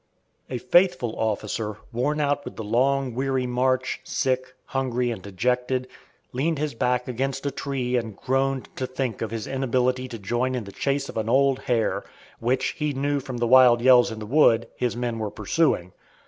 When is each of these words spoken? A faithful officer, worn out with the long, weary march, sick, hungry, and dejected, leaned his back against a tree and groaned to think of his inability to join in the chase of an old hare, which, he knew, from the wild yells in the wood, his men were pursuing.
A 0.49 0.57
faithful 0.57 1.13
officer, 1.19 1.77
worn 1.91 2.19
out 2.19 2.43
with 2.43 2.55
the 2.55 2.63
long, 2.63 3.13
weary 3.13 3.45
march, 3.45 4.01
sick, 4.03 4.55
hungry, 4.65 5.11
and 5.11 5.21
dejected, 5.21 5.87
leaned 6.33 6.57
his 6.57 6.73
back 6.73 7.07
against 7.07 7.45
a 7.45 7.51
tree 7.51 7.95
and 7.97 8.15
groaned 8.17 8.67
to 8.77 8.87
think 8.87 9.21
of 9.21 9.29
his 9.29 9.45
inability 9.45 10.07
to 10.07 10.17
join 10.17 10.55
in 10.55 10.63
the 10.63 10.71
chase 10.71 11.07
of 11.07 11.17
an 11.17 11.29
old 11.29 11.59
hare, 11.59 12.03
which, 12.39 12.69
he 12.69 12.93
knew, 12.93 13.19
from 13.19 13.37
the 13.37 13.45
wild 13.47 13.79
yells 13.79 14.09
in 14.09 14.17
the 14.17 14.25
wood, 14.25 14.67
his 14.75 14.97
men 14.97 15.19
were 15.19 15.29
pursuing. 15.29 15.93